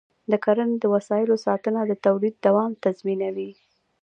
د 0.31 0.33
کرنې 0.43 0.75
د 0.79 0.85
وسایلو 0.95 1.35
ساتنه 1.45 1.81
د 1.85 1.91
تولید 2.05 2.35
دوام 2.45 2.71
تضمینوي. 2.83 3.51